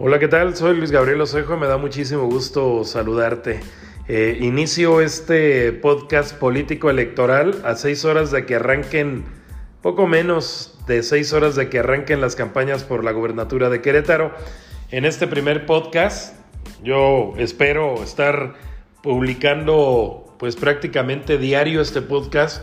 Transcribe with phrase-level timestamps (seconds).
[0.00, 0.54] Hola, ¿qué tal?
[0.54, 3.58] Soy Luis Gabriel Osejo me da muchísimo gusto saludarte.
[4.06, 9.24] Eh, inicio este podcast político electoral a seis horas de que arranquen,
[9.82, 14.32] poco menos de seis horas de que arranquen las campañas por la gubernatura de Querétaro.
[14.92, 16.36] En este primer podcast
[16.84, 18.54] yo espero estar
[19.02, 22.62] publicando pues prácticamente diario este podcast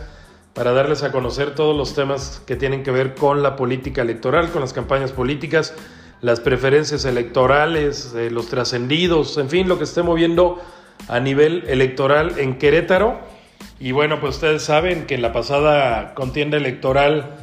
[0.54, 4.50] para darles a conocer todos los temas que tienen que ver con la política electoral,
[4.52, 5.74] con las campañas políticas
[6.26, 10.60] las preferencias electorales, eh, los trascendidos, en fin, lo que esté moviendo
[11.06, 13.20] a nivel electoral en Querétaro.
[13.78, 17.36] Y bueno, pues ustedes saben que en la pasada contienda electoral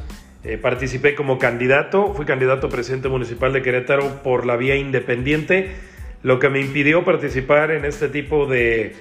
[0.44, 5.76] eh, participé como candidato, fui candidato a presidente municipal de Querétaro por la vía independiente,
[6.22, 8.96] lo que me impidió participar en este tipo de,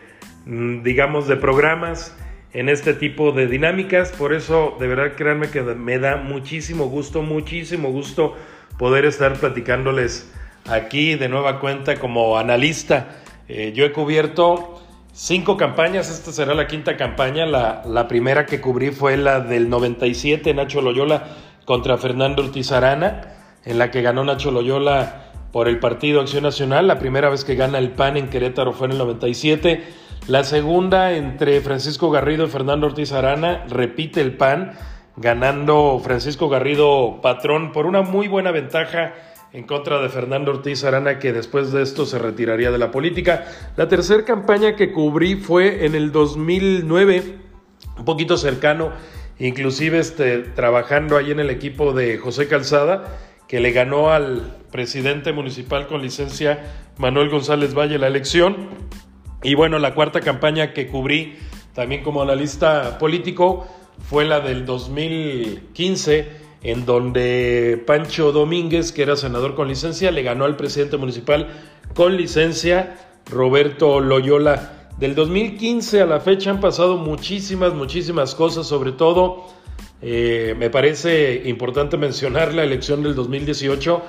[0.45, 2.15] mm, digamos, de programas,
[2.53, 4.13] en este tipo de dinámicas.
[4.13, 8.37] Por eso, de verdad, créanme que me da muchísimo gusto, muchísimo gusto
[8.77, 10.31] poder estar platicándoles
[10.69, 13.07] aquí de nueva cuenta como analista.
[13.47, 18.61] Eh, yo he cubierto cinco campañas, esta será la quinta campaña, la, la, primera que
[18.61, 21.27] cubrí fue la del 97, Nacho Loyola
[21.65, 23.21] contra Fernando Ortiz Arana,
[23.65, 27.55] en la que ganó Nacho Loyola por el Partido Acción Nacional, la primera vez que
[27.55, 29.83] gana el PAN en Querétaro fue en el 97,
[30.27, 34.73] la segunda entre Francisco Garrido y Fernando Ortiz Arana, repite el PAN,
[35.15, 39.13] ganando Francisco Garrido Patrón por una muy buena ventaja
[39.51, 43.45] en contra de Fernando Ortiz Arana, que después de esto se retiraría de la política.
[43.75, 47.35] La tercera campaña que cubrí fue en el 2009,
[47.99, 48.91] un poquito cercano,
[49.37, 55.33] inclusive este, trabajando ahí en el equipo de José Calzada, que le ganó al presidente
[55.33, 56.59] municipal con licencia
[56.97, 58.69] Manuel González Valle la elección.
[59.43, 61.37] Y bueno, la cuarta campaña que cubrí
[61.75, 63.67] también como analista político
[63.99, 66.27] fue la del 2015,
[66.63, 71.47] en donde Pancho Domínguez, que era senador con licencia, le ganó al presidente municipal
[71.93, 72.97] con licencia,
[73.29, 74.89] Roberto Loyola.
[74.97, 79.45] Del 2015 a la fecha han pasado muchísimas, muchísimas cosas, sobre todo
[80.01, 84.01] eh, me parece importante mencionar la elección del 2018,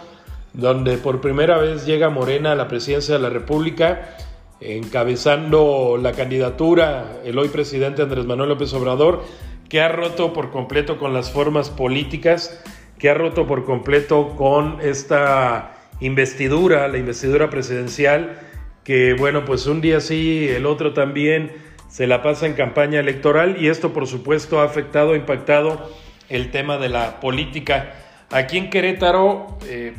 [0.52, 4.16] donde por primera vez llega Morena a la presidencia de la República,
[4.60, 9.22] encabezando la candidatura el hoy presidente Andrés Manuel López Obrador,
[9.68, 12.62] que ha roto por completo con las formas políticas,
[12.98, 18.40] que ha roto por completo con esta investidura, la investidura presidencial,
[18.84, 21.52] que bueno, pues un día sí, el otro también
[21.88, 25.90] se la pasa en campaña electoral y esto por supuesto ha afectado, ha impactado
[26.28, 27.94] el tema de la política.
[28.30, 29.94] Aquí en Querétaro, eh,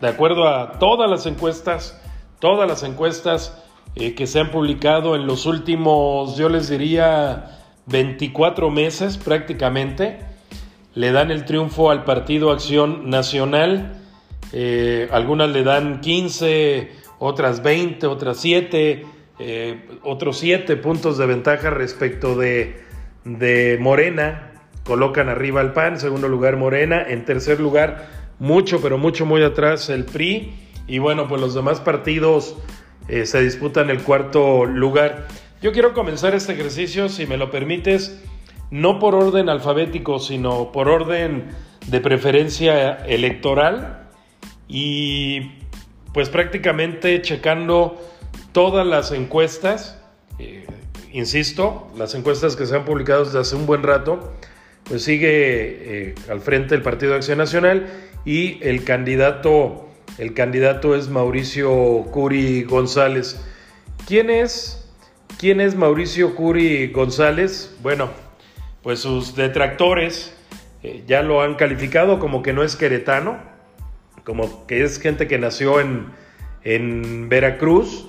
[0.00, 2.00] de acuerdo a todas las encuestas,
[2.38, 3.62] todas las encuestas
[3.96, 7.59] eh, que se han publicado en los últimos, yo les diría,
[7.90, 10.18] 24 meses prácticamente.
[10.94, 14.00] Le dan el triunfo al Partido Acción Nacional.
[14.52, 19.04] Eh, algunas le dan 15, otras 20, otras 7,
[19.38, 22.80] eh, otros 7 puntos de ventaja respecto de,
[23.80, 24.52] Morena.
[24.84, 28.08] Colocan arriba al PAN, en segundo lugar Morena, en tercer lugar
[28.38, 30.54] mucho, pero mucho, muy atrás el PRI.
[30.88, 32.56] Y bueno, pues los demás partidos
[33.06, 35.28] eh, se disputan el cuarto lugar.
[35.62, 38.18] Yo quiero comenzar este ejercicio, si me lo permites,
[38.70, 41.48] no por orden alfabético, sino por orden
[41.86, 44.08] de preferencia electoral
[44.68, 45.52] y
[46.14, 48.00] pues prácticamente checando
[48.52, 49.98] todas las encuestas,
[50.38, 50.64] eh,
[51.12, 54.32] insisto, las encuestas que se han publicado desde hace un buen rato,
[54.84, 57.86] pues sigue eh, al frente el Partido de Acción Nacional
[58.24, 63.38] y el candidato, el candidato es Mauricio Curi González.
[64.06, 64.79] ¿Quién es?
[65.40, 67.74] ¿Quién es Mauricio Curi González?
[67.82, 68.10] Bueno,
[68.82, 70.36] pues sus detractores
[70.82, 73.38] eh, ya lo han calificado como que no es queretano,
[74.22, 76.08] como que es gente que nació en,
[76.62, 78.06] en Veracruz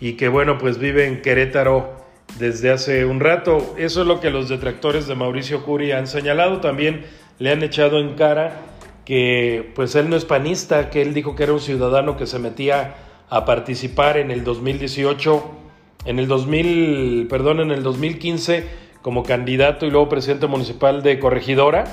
[0.00, 1.92] y que bueno, pues vive en Querétaro
[2.40, 3.76] desde hace un rato.
[3.78, 6.60] Eso es lo que los detractores de Mauricio Curi han señalado.
[6.60, 7.04] También
[7.38, 8.62] le han echado en cara
[9.04, 12.40] que pues él no es panista, que él dijo que era un ciudadano que se
[12.40, 12.96] metía
[13.30, 15.60] a participar en el 2018
[16.04, 21.84] en el 2000, perdón, en el 2015 como candidato y luego presidente municipal de Corregidora,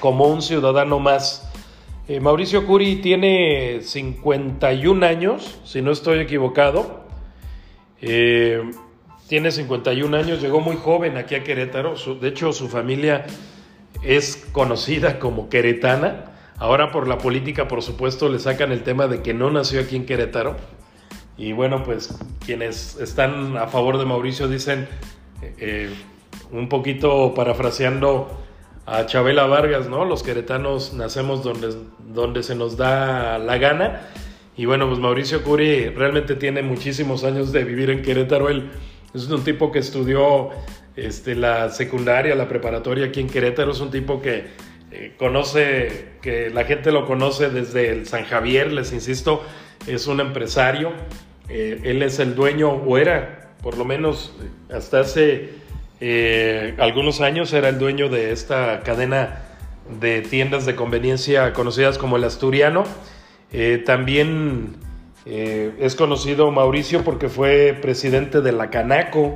[0.00, 1.50] como un ciudadano más.
[2.08, 7.04] Eh, Mauricio Curi tiene 51 años, si no estoy equivocado.
[8.02, 8.62] Eh,
[9.28, 11.94] tiene 51 años, llegó muy joven aquí a Querétaro.
[12.20, 13.24] de hecho, su familia
[14.02, 16.26] es conocida como queretana.
[16.58, 19.96] Ahora por la política, por supuesto, le sacan el tema de que no nació aquí
[19.96, 20.56] en Querétaro.
[21.36, 24.88] Y bueno, pues quienes están a favor de Mauricio dicen,
[25.42, 25.90] eh, eh,
[26.50, 28.30] un poquito parafraseando
[28.86, 30.04] a Chabela Vargas, ¿no?
[30.04, 31.74] Los queretanos nacemos donde,
[32.12, 34.08] donde se nos da la gana.
[34.56, 38.48] Y bueno, pues Mauricio Curi realmente tiene muchísimos años de vivir en Querétaro.
[38.48, 38.70] Él
[39.14, 40.50] es un tipo que estudió
[40.96, 43.72] este, la secundaria, la preparatoria aquí en Querétaro.
[43.72, 44.46] Es un tipo que
[44.90, 49.42] eh, conoce, que la gente lo conoce desde el San Javier, les insisto,
[49.86, 50.92] es un empresario.
[51.48, 54.34] Eh, él es el dueño, o era, por lo menos
[54.72, 55.50] hasta hace
[56.00, 59.42] eh, algunos años, era el dueño de esta cadena
[60.00, 62.84] de tiendas de conveniencia conocidas como el Asturiano.
[63.84, 64.76] también
[65.26, 69.34] es conocido Mauricio porque fue presidente de la Canaco.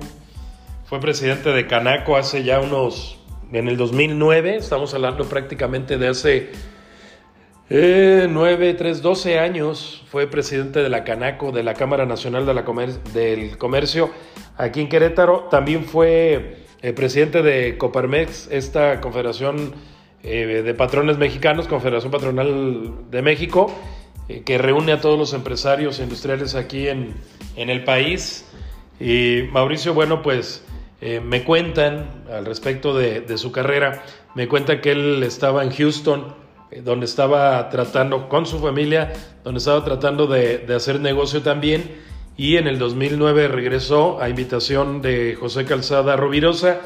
[0.86, 3.18] Fue presidente de Canaco hace ya unos
[3.52, 6.50] en el 2009, estamos hablando prácticamente de hace
[7.68, 12.54] eh, 9, 3, 12 años, fue presidente de la Canaco, de la Cámara Nacional de
[12.54, 12.64] la
[13.12, 14.10] del Comercio,
[14.56, 15.48] aquí en Querétaro.
[15.50, 19.74] También fue eh, presidente de Coparmex, esta confederación
[20.22, 23.74] eh, de patrones mexicanos, Confederación Patronal de México,
[24.28, 27.14] eh, que reúne a todos los empresarios industriales aquí en,
[27.56, 28.46] en el país.
[29.00, 30.64] Y Mauricio, bueno, pues
[31.22, 34.02] me cuentan al respecto de, su carrera,
[34.34, 36.34] me cuentan que él estaba en Houston,
[36.82, 39.12] donde estaba tratando con su familia,
[39.44, 41.90] donde estaba tratando de, hacer negocio también,
[42.36, 46.80] y en el 2009 regresó a invitación de José Calzada Rovirosa,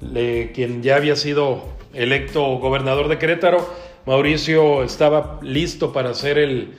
[0.00, 1.62] quien ya había sido
[1.94, 3.66] electo gobernador de Querétaro.
[4.06, 6.78] Mauricio estaba listo para ser el,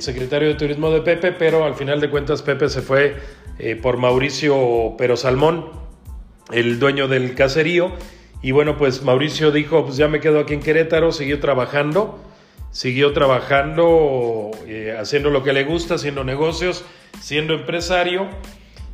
[0.00, 3.16] secretario de turismo de Pepe, pero al final de cuentas Pepe se fue
[3.58, 5.68] eh, por Mauricio Pero Salmón,
[6.52, 7.92] el dueño del caserío.
[8.44, 12.18] Y bueno, pues Mauricio dijo, pues ya me quedo aquí en Querétaro, siguió trabajando,
[12.72, 16.84] siguió trabajando, eh, haciendo lo que le gusta, haciendo negocios,
[17.22, 18.28] siendo empresario.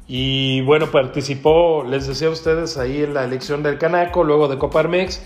[0.07, 4.57] Y bueno, participó, les decía a ustedes, ahí en la elección del Canaco, luego de
[4.57, 5.21] Coparmex.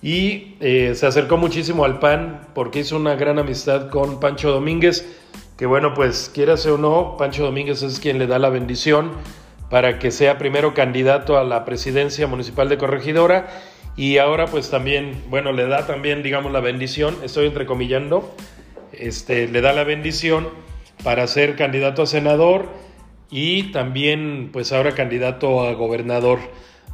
[0.00, 5.04] Y eh, se acercó muchísimo al PAN porque hizo una gran amistad con Pancho Domínguez,
[5.58, 9.10] que bueno, pues quierase o no, Pancho Domínguez es quien le da la bendición
[9.70, 13.48] para que sea primero candidato a la presidencia municipal de Corregidora
[13.96, 18.34] y ahora pues también, bueno, le da también, digamos, la bendición, estoy entrecomillando,
[18.92, 20.48] este, le da la bendición
[21.04, 22.68] para ser candidato a senador
[23.30, 26.40] y también pues ahora candidato a gobernador.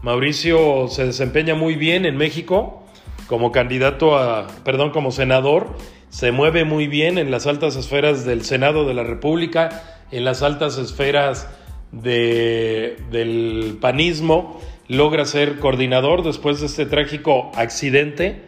[0.02, 2.84] Mauricio se desempeña muy bien en México
[3.26, 5.76] como candidato a, perdón, como senador,
[6.10, 9.82] se mueve muy bien en las altas esferas del Senado de la República,
[10.12, 11.48] en las altas esferas
[11.92, 18.42] de, del panismo, logra ser coordinador después de este trágico accidente.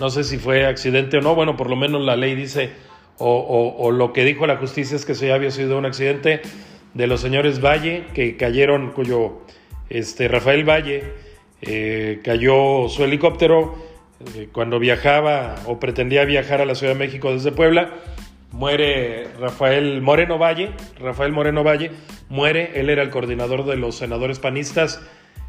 [0.00, 2.70] No sé si fue accidente o no, bueno, por lo menos la ley dice,
[3.18, 6.42] o, lo que dijo la justicia es que se había sido un accidente
[6.94, 9.42] de los señores Valle, que cayeron, cuyo
[9.88, 11.04] este, Rafael Valle
[11.62, 13.74] eh, cayó su helicóptero
[14.36, 17.90] eh, cuando viajaba o pretendía viajar a la Ciudad de México desde Puebla
[18.54, 20.70] muere Rafael Moreno Valle,
[21.00, 21.90] Rafael Moreno Valle
[22.28, 25.02] muere, él era el coordinador de los senadores panistas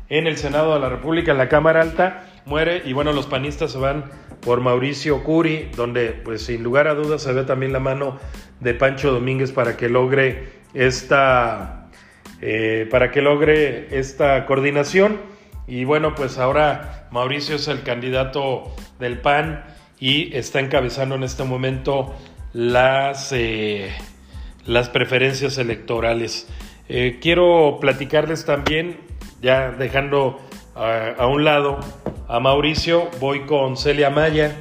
[0.10, 3.72] en el Senado de la República, en la Cámara Alta, muere y bueno, los panistas
[3.72, 4.06] se van
[4.42, 8.20] por Mauricio Curi, donde pues sin lugar a dudas se ve también la mano
[8.60, 11.90] de Pancho Domínguez para que logre esta,
[12.42, 15.18] eh, para que logre esta coordinación.
[15.68, 19.64] Y bueno, pues ahora Mauricio es el candidato del PAN
[20.00, 22.16] y está encabezando en este momento
[22.56, 23.92] las, eh,
[24.66, 26.48] las preferencias electorales.
[26.88, 28.98] Eh, quiero platicarles también,
[29.42, 30.40] ya dejando
[30.74, 31.80] a, un lado
[32.30, 34.56] a Mauricio, voy con Celia Maya.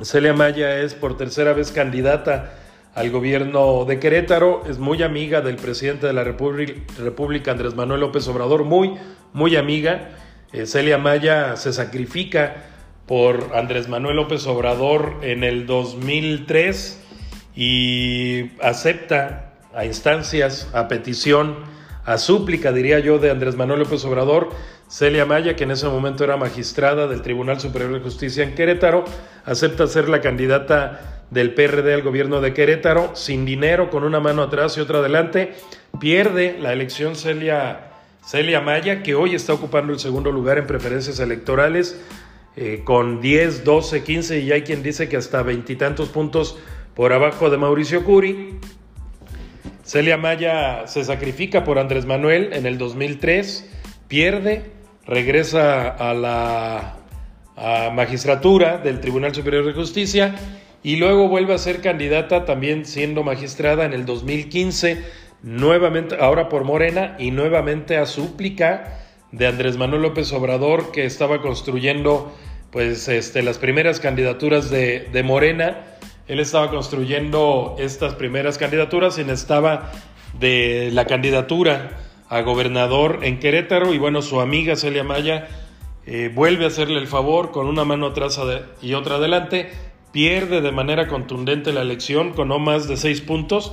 [0.00, 2.54] Celia Maya es por tercera vez candidata
[2.94, 8.28] al gobierno de Querétaro, es muy amiga del presidente de la República, Andrés Manuel López
[8.28, 8.94] Obrador, muy,
[9.32, 10.10] muy amiga.
[10.52, 12.64] Eh, Celia Maya se sacrifica
[13.06, 17.06] por Andrés Manuel López Obrador en el 2003
[17.60, 21.56] y acepta a instancias, a petición,
[22.04, 24.50] a súplica, diría yo, de Andrés Manuel López Obrador,
[24.86, 29.04] Celia Maya, que en ese momento era magistrada del Tribunal Superior de Justicia en Querétaro,
[29.44, 34.44] acepta ser la candidata del PRD al gobierno de Querétaro, sin dinero, con una mano
[34.44, 35.54] atrás y otra adelante,
[35.98, 37.90] pierde la elección Celia,
[38.24, 42.00] Celia Maya, que hoy está ocupando el segundo lugar en preferencias electorales,
[42.54, 46.56] eh, con 10, 12, 15 y hay quien dice que hasta veintitantos puntos
[46.98, 48.58] por abajo de Mauricio Curi.
[49.84, 53.70] Celia Maya se sacrifica por Andrés Manuel en el 2003,
[54.08, 54.72] pierde,
[55.06, 56.96] regresa a la
[57.94, 60.34] magistratura del Tribunal Superior de Justicia
[60.82, 65.00] y luego vuelve a ser candidata también siendo magistrada en el 2015,
[65.44, 68.98] nuevamente, ahora por Morena y nuevamente a súplica
[69.30, 72.36] de Andrés Manuel López Obrador que estaba construyendo
[72.72, 75.94] pues este, las primeras candidaturas de, de Morena
[76.28, 79.90] Él estaba construyendo estas primeras candidaturas y necesitaba
[80.38, 85.48] de la candidatura a gobernador en Querétaro y bueno, su amiga Celia Maya
[86.06, 88.38] eh, vuelve a hacerle el favor con una mano atrás
[88.82, 89.70] y otra adelante,
[90.12, 93.72] pierde de manera contundente la elección con no más de seis puntos.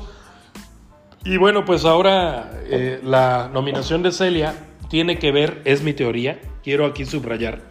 [1.26, 4.56] Y bueno, pues ahora eh, la nominación de Celia
[4.90, 7.62] tiene que ver, es mi teoría, quiero aquí subrayar,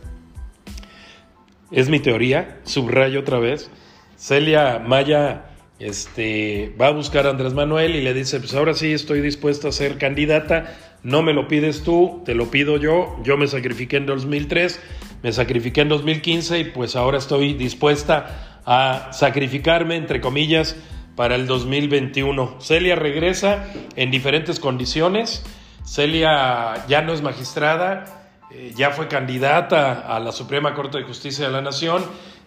[1.70, 3.70] es mi teoría, subrayo otra vez,
[4.16, 5.46] Celia Maya
[5.78, 9.68] este, va a buscar a Andrés Manuel y le dice, pues ahora sí estoy dispuesta
[9.68, 13.96] a ser candidata, no me lo pides tú, te lo pido yo, yo me sacrifiqué
[13.96, 14.80] en 2003,
[15.22, 20.76] me sacrifiqué en 2015 y pues ahora estoy dispuesta a sacrificarme, entre comillas,
[21.16, 22.60] para el 2021.
[22.60, 23.66] Celia regresa
[23.96, 25.44] en diferentes condiciones,
[25.84, 31.46] Celia ya no es magistrada, eh, ya fue candidata a la Suprema Corte de Justicia
[31.46, 32.04] de la Nación,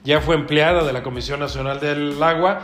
[0.08, 2.62] ya fue empleada de la Comisión Nacional del Agua.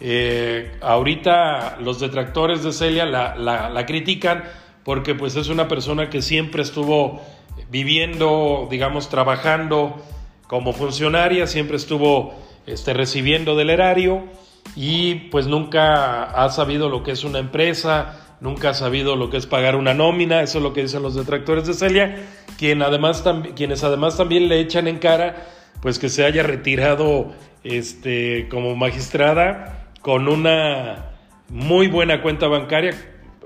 [0.00, 4.44] Eh, ahorita los detractores de Celia la, critican
[4.82, 7.20] porque pues es una persona que siempre estuvo
[7.70, 10.02] viviendo, digamos, trabajando
[10.46, 12.34] como funcionaria, siempre estuvo
[12.64, 14.24] este, recibiendo del erario
[14.74, 19.36] y pues nunca ha sabido lo que es una empresa, nunca ha sabido lo que
[19.36, 22.24] es pagar una nómina, eso es lo que dicen los detractores de Celia,
[22.56, 22.86] quienes
[23.84, 25.55] además también le echan en cara
[25.86, 31.12] pues que se haya retirado este, como magistrada con una
[31.48, 32.92] muy buena cuenta bancaria,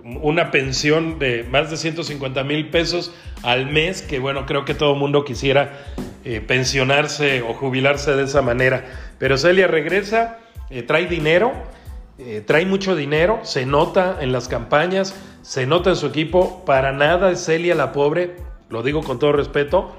[0.02, 4.94] una pensión de más de 150 mil pesos al mes, que bueno, creo que todo
[4.94, 5.85] mundo quisiera
[6.25, 8.87] eh, pensionarse o jubilarse de esa manera.
[9.18, 10.38] Pero Celia regresa,
[10.70, 11.52] eh, trae dinero,
[12.18, 16.90] eh, trae mucho dinero, se nota en las campañas, se nota en su equipo, para
[16.92, 18.37] nada es Celia la pobre,
[18.70, 19.94] lo digo con todo respeto,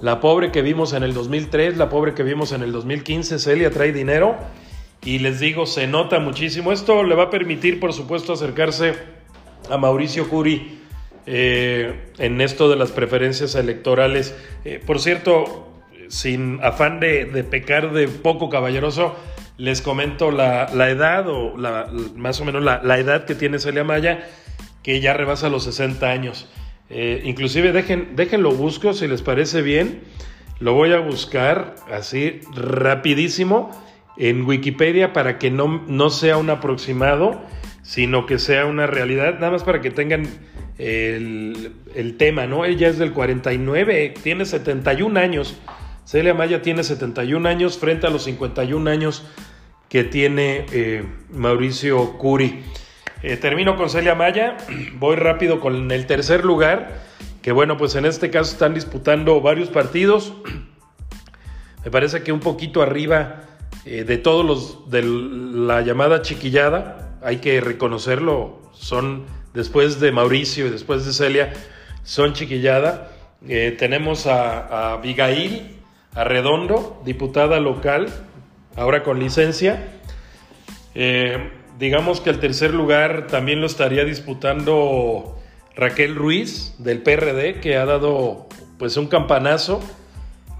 [0.00, 3.70] la pobre que vimos en el 2003, la pobre que vimos en el 2015, Celia
[3.70, 4.36] trae dinero
[5.04, 6.72] y les digo, se nota muchísimo.
[6.72, 8.94] Esto le va a permitir, por supuesto, acercarse
[9.70, 10.78] a Mauricio Curi
[11.26, 14.34] eh, en esto de las preferencias electorales.
[14.64, 15.68] Eh, por cierto,
[16.08, 19.14] sin afán de, pecar de poco caballeroso,
[19.56, 24.26] les comento la, edad o la, más o menos la, edad que tiene Celia Maya,
[24.82, 26.48] que ya rebasa los 60 años.
[26.90, 30.00] Eh, inclusive dejen, déjenlo busco si les parece bien.
[30.60, 33.70] Lo voy a buscar así rapidísimo
[34.16, 37.40] en Wikipedia para que no, no sea un aproximado,
[37.82, 40.26] sino que sea una realidad, nada más para que tengan
[40.78, 42.64] el, tema, ¿no?
[42.64, 45.56] Ella es del 49, tiene 71 años.
[46.04, 49.24] Celia Maya tiene 71 años frente a los 51 años
[49.88, 52.62] que tiene eh, Mauricio Curi.
[53.22, 54.56] Eh, termino con Celia Maya,
[54.94, 57.00] voy rápido con el tercer lugar,
[57.42, 60.32] que bueno, pues en este caso están disputando varios partidos.
[61.84, 63.42] Me parece que un poquito arriba
[63.84, 70.66] eh, de todos los de la llamada chiquillada, hay que reconocerlo, son después de Mauricio
[70.66, 71.52] y después de Celia,
[72.04, 73.10] son chiquillada.
[73.48, 75.76] Eh, tenemos a, Abigail
[76.14, 78.08] Arredondo, diputada local,
[78.76, 79.88] ahora con licencia.
[81.78, 85.38] Digamos que el tercer lugar también lo estaría disputando
[85.74, 89.80] Raquel Ruiz del PRD, que ha dado pues un campanazo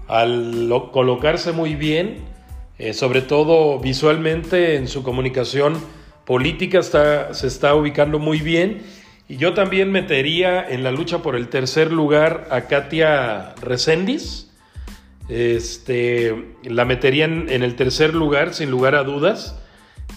[0.07, 2.29] al colocarse muy bien
[2.79, 5.77] eh, sobre todo visualmente en su comunicación
[6.25, 8.83] política está, se está ubicando muy bien.
[9.27, 14.49] Y yo también metería en la lucha por el tercer lugar a Katia Recendis.
[15.27, 19.59] Este, la meterían en el tercer lugar, sin lugar a dudas.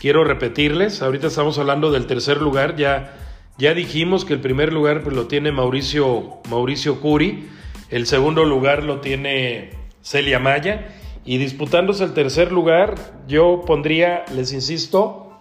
[0.02, 3.14] Quiero repetirles, ahorita estamos hablando del tercer lugar, ya,
[3.56, 7.48] ya dijimos que el primer lugar pues, lo tiene Mauricio, Mauricio Curi,
[7.88, 9.70] el segundo lugar lo tiene
[10.02, 10.88] Celia Maya
[11.24, 12.96] y disputándose el tercer lugar,
[13.28, 15.40] yo pondría, les insisto,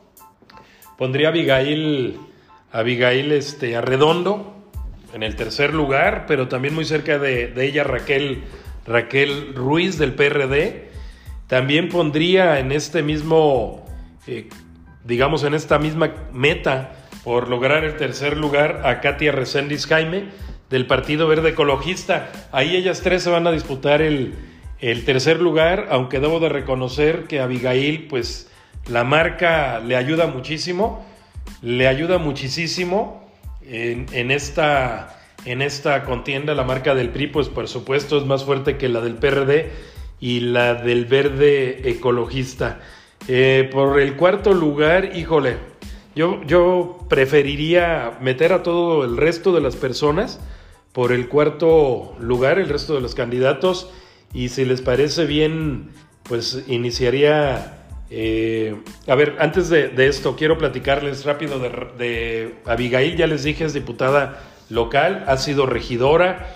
[0.95, 2.19] pondría a Abigail,
[2.71, 4.53] Abigail este, Arredondo
[5.11, 8.43] en el tercer lugar, pero también muy cerca de, ella Raquel,
[8.85, 10.91] Raquel Ruiz del PRD.
[11.47, 13.80] También pondría en este mismo,
[15.03, 16.91] digamos, en esta misma meta
[17.23, 20.25] por lograr el tercer lugar a Katia Reséndiz Jaime
[20.69, 22.31] del Partido Verde Ecologista.
[22.51, 24.35] Ahí ellas tres se van a disputar el,
[24.79, 28.49] tercer lugar, aunque debo de reconocer que Abigail, pues
[28.89, 31.05] la marca le ayuda muchísimo,
[31.61, 33.29] le ayuda muchísimo
[33.63, 36.55] en, esta, en esta contienda.
[36.55, 39.71] La marca del PRI, pues por supuesto es más fuerte que la del PRD
[40.19, 42.79] y la del verde ecologista.
[43.33, 45.55] Eh, por el cuarto lugar, híjole,
[46.17, 50.41] yo, yo preferiría meter a todo el resto de las personas
[50.91, 53.89] por el cuarto lugar, el resto de los candidatos
[54.33, 55.91] y si les parece bien,
[56.23, 57.77] pues iniciaría
[58.09, 58.75] Eh,
[59.07, 64.43] a ver, antes de, esto, quiero platicarles rápido de, Abigail, ya les dije, es diputada
[64.69, 66.53] local, ha sido regidora,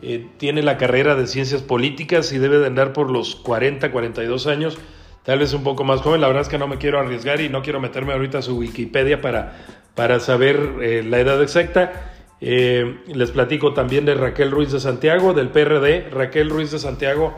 [0.00, 4.46] eh, tiene la carrera de ciencias políticas y debe de andar por los 40, 42
[4.46, 4.78] años,
[5.26, 7.50] tal vez un poco más joven, la verdad es que no me quiero arriesgar y
[7.50, 12.14] no quiero meterme ahorita a su Wikipedia para, para saber eh, la edad exacta.
[12.40, 16.08] les platico también de Raquel Ruiz de Santiago, del PRD.
[16.10, 17.34] Raquel Ruiz de Santiago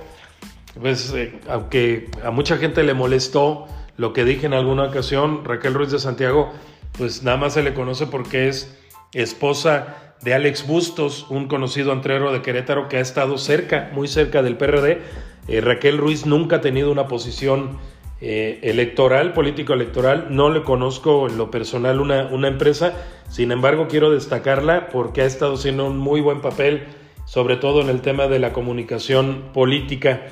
[0.81, 3.67] pues eh, aunque a mucha gente le molestó
[3.97, 6.53] lo que dije en alguna ocasión, Raquel Ruiz de Santiago,
[6.97, 8.79] pues nada más se le conoce porque es
[9.13, 14.43] esposa de Alex Bustos, un conocido entrero de Querétaro que ha estado cerca, muy cerca
[14.43, 15.01] del PRD.
[15.49, 17.79] Eh, Raquel Ruiz nunca ha tenido una posición
[18.21, 22.95] eh, electoral, político electoral, no le conozco en lo personal una, una empresa,
[23.29, 26.85] sin embargo quiero destacarla porque ha estado haciendo un muy buen papel,
[27.27, 30.27] sobre todo en el tema de la comunicación política.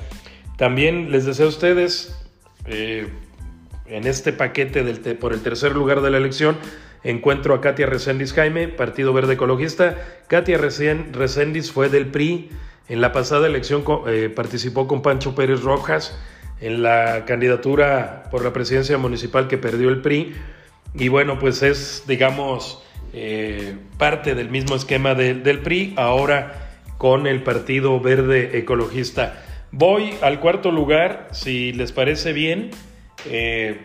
[0.57, 2.19] También les deseo a ustedes,
[2.65, 3.07] eh,
[3.85, 6.57] en este paquete del por el tercer lugar de la elección,
[7.03, 9.95] encuentro a Katia Reséndiz Jaime, Partido Verde Ecologista.
[10.27, 12.49] Katia Reséndiz fue del PRI.
[12.89, 16.17] En la pasada elección eh, participó con Pancho Pérez Rojas
[16.61, 20.33] en la candidatura por la presidencia municipal que perdió el PRI.
[20.93, 22.81] Y bueno, pues es, digamos,
[23.13, 26.67] eh, parte del mismo esquema del PRI, ahora
[26.97, 29.43] con el Partido Verde Ecologista.
[29.71, 32.71] Voy al cuarto lugar, si les parece bien.
[33.25, 33.81] Eh,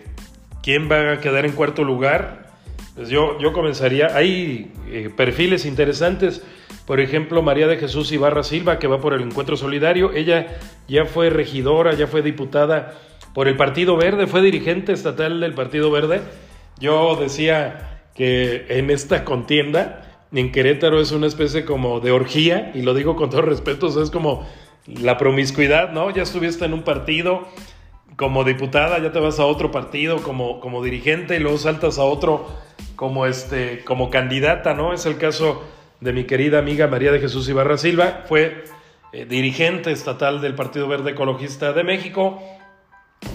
[0.62, 2.52] ¿Quién va a quedar en cuarto lugar?
[2.94, 4.16] Pues yo, yo comenzaría.
[4.16, 6.42] Hay eh, perfiles interesantes.
[6.86, 10.12] Por ejemplo, María de Jesús Ibarra Silva, que va por el Encuentro Solidario.
[10.12, 10.58] Ella
[10.88, 12.94] ya fue regidora, ya fue diputada
[13.34, 16.20] por el Partido Verde, fue dirigente estatal del Partido Verde.
[16.78, 22.82] Yo decía que en esta contienda, en Querétaro es una especie como de orgía, y
[22.82, 24.46] lo digo con todo respeto, es como
[24.86, 26.10] la promiscuidad, ¿no?
[26.10, 27.46] Ya estuviste en un partido
[28.16, 32.02] como diputada, ya te vas a otro partido como, como dirigente y luego saltas a
[32.04, 32.47] otro
[32.97, 34.92] como, este, como candidata, ¿no?
[34.92, 35.62] Es el caso
[36.02, 38.65] de mi querida amiga María de Jesús Ibarra Silva, fue
[39.12, 42.43] eh, dirigente estatal del Partido Verde Ecologista de México,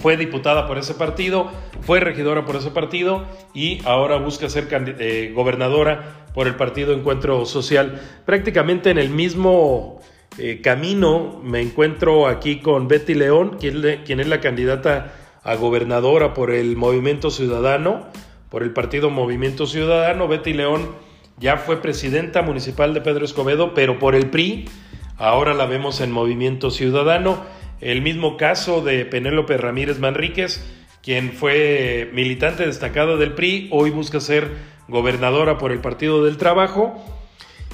[0.02, 1.50] fue diputada por ese partido,
[1.80, 7.46] fue regidora por ese partido y ahora busca ser eh, gobernadora por el Partido Encuentro
[7.46, 10.02] Social, prácticamente en el mismo
[10.36, 16.34] eh, camino me encuentro aquí con Betty León, quien, quien, es la candidata a gobernadora
[16.34, 18.04] por el Movimiento Ciudadano,
[18.50, 20.28] por el partido Movimiento Ciudadano.
[20.28, 21.07] Betty León
[21.40, 24.68] ya fue presidenta municipal de Pedro Escobedo, pero por el PRI.
[25.16, 27.44] Ahora la vemos en Movimiento Ciudadano.
[27.80, 30.64] El mismo caso de Penélope Ramírez Manríquez,
[31.02, 34.50] quien fue militante destacado del PRI, hoy busca ser
[34.88, 37.04] gobernadora por el Partido del Trabajo.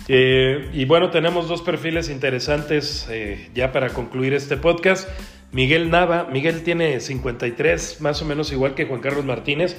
[0.08, 5.08] Eh, y bueno, tenemos dos perfiles interesantes eh, ya para concluir este podcast.
[5.52, 9.76] Miguel Nava, Miguel tiene 53, más o menos igual que Juan Carlos Martínez.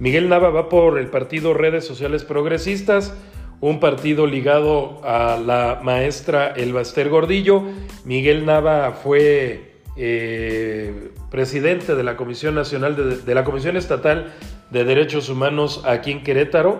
[0.00, 3.14] Miguel Nava va por el partido Redes Sociales Progresistas,
[3.60, 7.64] un partido ligado a la maestra Elbaster Gordillo.
[8.06, 14.32] Miguel Nava fue eh, presidente de la Comisión Nacional de la Comisión Estatal
[14.70, 16.78] de Derechos Humanos aquí en Querétaro.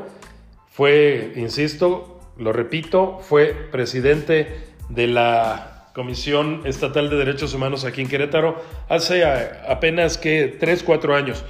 [0.70, 8.08] Fue, insisto, lo repito, fue presidente de la Comisión Estatal de Derechos Humanos aquí en
[8.08, 9.24] Querétaro hace
[9.68, 11.44] apenas que 3, 4 años.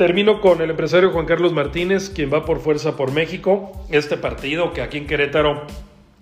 [0.00, 4.72] Termino con el empresario Juan Carlos Martínez, quien va por Fuerza por México, este partido
[4.72, 5.66] que aquí en Querétaro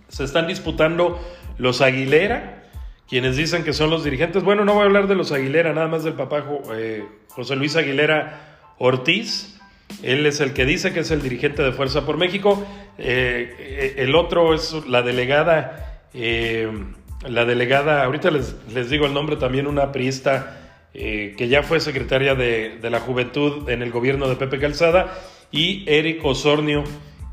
[0.08, 1.16] se están disputando
[1.58, 2.64] los Aguilera,
[3.08, 4.42] quienes dicen que son los dirigentes.
[4.42, 7.76] Bueno, no voy a hablar de los Aguilera, nada más del papá eh, José Luis
[7.76, 9.60] Aguilera Ortiz,
[10.02, 12.66] él es el que dice que es el dirigente de Fuerza por México.
[12.98, 19.36] Eh, eh, el otro es la delegada, la delegada, ahorita les, les, digo el nombre
[19.36, 20.67] también, una priista
[20.98, 25.18] que ya fue secretaria de, la Juventud en el gobierno de Pepe Calzada,
[25.50, 26.84] y Eric Osornio,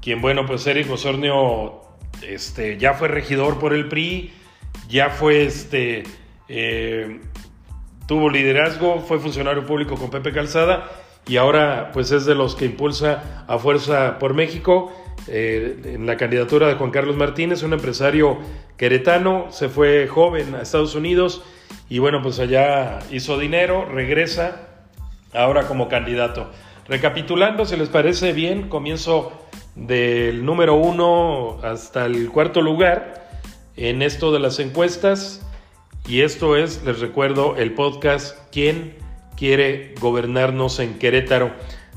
[0.01, 1.82] quien, bueno, pues Eric Osornio
[2.21, 4.32] este, ya fue regidor por el PRI,
[4.88, 6.04] ya fue este.
[8.08, 10.89] tuvo liderazgo, fue funcionario público con Pepe Calzada
[11.28, 14.91] y ahora pues es de los que impulsa a Fuerza por México
[15.28, 18.38] eh, en la candidatura de Juan Carlos Martínez, un empresario
[18.78, 21.43] queretano, se fue joven a Estados Unidos
[21.89, 24.67] y bueno pues allá hizo dinero, regresa
[25.34, 26.52] ahora como candidato.
[26.88, 29.34] Recapitulando, si les parece bien, comienzo
[29.76, 33.28] del número uno hasta el cuarto lugar
[33.76, 35.45] en esto de las encuestas
[36.08, 38.95] y esto es, les recuerdo, el podcast ¿Quién?
[39.36, 41.52] quiere gobernarnos en Querétaro.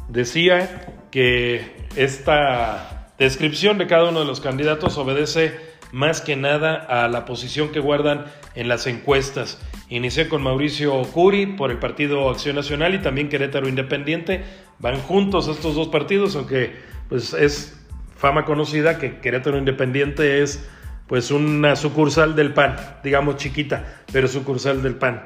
[0.08, 5.58] Decía que esta descripción de cada uno de los candidatos obedece
[5.92, 9.58] más que nada a la posición que guardan en las encuestas.
[9.90, 14.44] Inicié con Mauricio Curi por el Partido Acción Nacional y también Querétaro Independiente.
[14.78, 16.76] Van juntos estos dos partidos, aunque
[17.08, 17.80] pues es
[18.16, 20.68] fama conocida que Querétaro Independiente es
[21.06, 25.22] pues una sucursal del PAN, digamos chiquita, pero sucursal del PAN.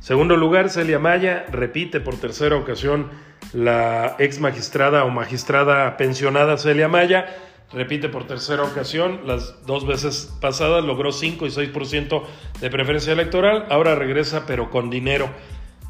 [0.00, 3.10] Segundo lugar, Celia Maya repite por tercera ocasión
[3.52, 7.26] la ex magistrada o magistrada pensionada Celia Maya
[7.72, 12.22] repite por tercera ocasión, las dos veces pasadas logró 5 y 6%
[12.60, 15.28] de preferencia electoral, ahora regresa pero con dinero,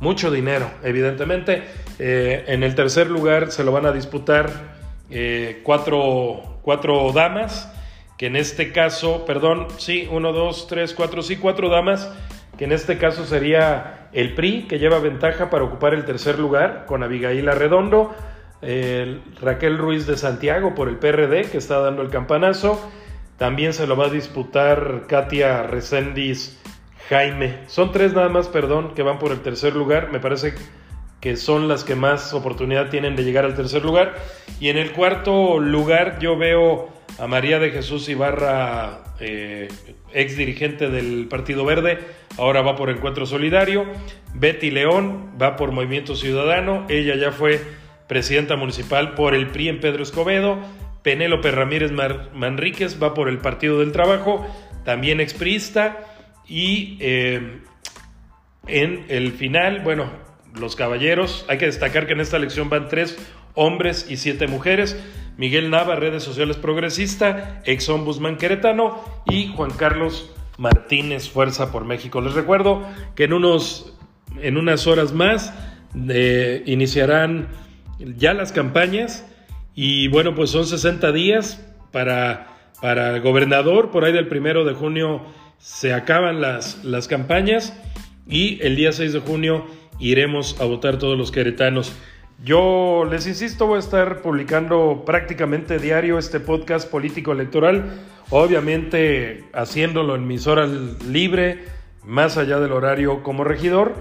[0.01, 1.65] mucho dinero, evidentemente.
[1.99, 4.79] Eh, en el tercer lugar se lo van a disputar
[5.11, 7.73] eh, cuatro, cuatro damas,
[8.17, 12.13] que en este caso, perdón, sí, uno, dos, tres, cuatro, sí, cuatro damas,
[12.59, 16.85] que en este caso sería el PRI, que lleva ventaja para ocupar el tercer lugar,
[16.87, 18.15] con Abigail Arredondo,
[18.63, 22.81] Raquel Ruiz de Santiago por el PRD, que está dando el campanazo.
[23.39, 26.61] También se lo va a disputar Katia Recendis
[27.09, 27.59] Jaime.
[27.67, 30.11] Son tres nada más, perdón, que van por el tercer lugar.
[30.13, 30.55] Me parece
[31.21, 34.15] que son las que más oportunidad tienen de llegar al tercer lugar.
[34.61, 39.69] Y en el cuarto lugar yo veo a María de Jesús Ibarra, eh,
[40.13, 41.99] ex dirigente del Partido Verde,
[42.39, 43.85] ahora va por Encuentro Solidario.
[44.35, 47.61] Betty León va por Movimiento Ciudadano, ella ya fue
[48.11, 50.59] presidenta municipal por el PRI en Pedro Escobedo.
[51.05, 54.45] Penélope Ramírez Manríquez va por el Partido del Trabajo,
[54.85, 56.01] también expriista.
[56.49, 57.61] Y eh,
[58.67, 60.11] en el final, bueno,
[60.59, 63.17] los caballeros, hay que destacar que en esta elección van tres
[63.55, 65.01] hombres y siete mujeres.
[65.37, 72.21] Miguel Nava, redes sociales progresista, ex ombudsman queretano y Juan Carlos Martínez, Fuerza por México.
[72.21, 73.97] Les recuerdo que en, unos,
[74.41, 75.55] en unas horas más
[76.09, 77.70] eh, iniciarán
[78.17, 79.25] ya las campañas
[79.75, 82.49] y bueno, pues son 60 días para,
[82.81, 85.23] para el gobernador, por ahí del primero de junio
[85.59, 87.75] se acaban las, las campañas
[88.27, 89.67] y el día 6 de junio
[89.99, 91.93] iremos a votar todos los queretanos.
[92.43, 100.15] Yo les insisto, voy a estar publicando prácticamente diario este podcast político electoral, obviamente haciéndolo
[100.15, 100.71] en mis horas
[101.07, 101.65] libre,
[102.03, 103.95] más allá del horario como regidor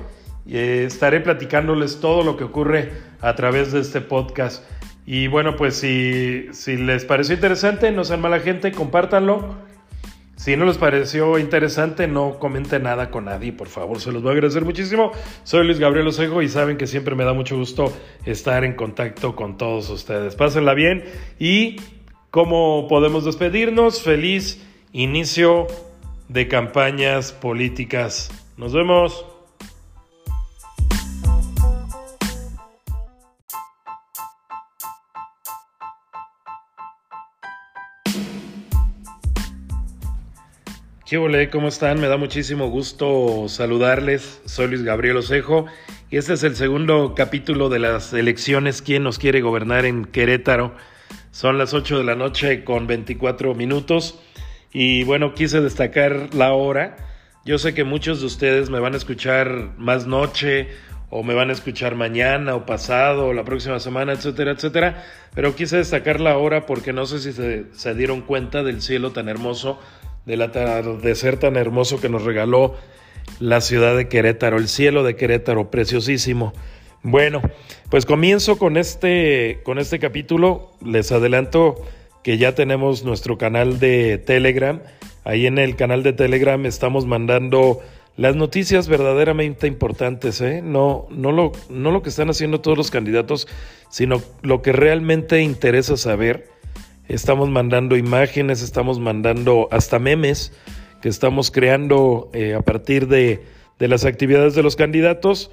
[0.47, 4.63] eh, estaré platicándoles todo lo que ocurre a través de este podcast.
[5.06, 9.56] Y bueno, pues si, si les pareció interesante, no sean mala gente, compártanlo.
[10.39, 14.30] Si no les pareció interesante, no comenten nada con nadie, por favor, se los voy
[14.30, 15.12] a agradecer muchísimo.
[15.43, 17.91] Soy Luis Gabriel Osejo y saben que siempre me da mucho gusto
[18.25, 20.36] estar en contacto con todos ustedes.
[20.36, 21.04] Pásenla bien
[21.39, 21.75] y
[22.32, 24.02] ¿cómo podemos despedirnos?
[24.02, 25.67] Feliz inicio
[26.30, 28.32] de campañas políticas.
[28.56, 29.28] Nos vemos.
[41.10, 42.00] ¿Qué ¿Cómo están?
[42.00, 44.43] Me da muchísimo gusto saludarles.
[44.45, 45.65] Soy Luis Gabriel Osejo
[46.12, 50.76] y este es el segundo capítulo de las elecciones ¿Quién nos quiere gobernar en Querétaro?
[51.32, 54.19] Son las 8 de la noche con 24 minutos
[54.72, 56.95] y bueno, quise destacar la hora.
[57.43, 60.67] Yo sé que muchos de ustedes me van a escuchar más noche
[61.10, 65.04] o me van a escuchar mañana o pasado o la próxima semana, etcétera, etcétera.
[65.34, 69.10] Pero quise destacar la hora porque no sé si se, se dieron cuenta del cielo
[69.12, 69.80] tan hermoso
[70.25, 72.75] del atardecer tan hermoso que nos regaló
[73.39, 76.53] la ciudad de Querétaro, el cielo de Querétaro, preciosísimo.
[77.03, 77.41] Bueno,
[77.89, 80.71] pues comienzo con este, con este capítulo.
[80.84, 81.75] Les adelanto
[82.23, 84.82] que ya tenemos nuestro canal de Telegram.
[85.23, 87.79] Ahí en el canal de Telegram estamos mandando
[88.17, 90.62] las noticias verdaderamente importantes, ¿eh?
[90.62, 93.47] no, no, lo, no lo que están haciendo todos los candidatos,
[93.89, 96.49] sino lo que realmente interesa saber
[97.10, 100.54] estamos mandando imágenes, estamos mandando hasta memes
[101.02, 103.43] que estamos creando eh, a partir de,
[103.80, 105.52] de, las actividades de los candidatos.